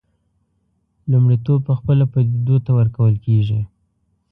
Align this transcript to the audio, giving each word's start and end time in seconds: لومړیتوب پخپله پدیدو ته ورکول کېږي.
لومړیتوب 1.11 1.59
پخپله 1.69 2.05
پدیدو 2.13 2.55
ته 2.65 2.71
ورکول 2.79 3.15
کېږي. 3.25 3.61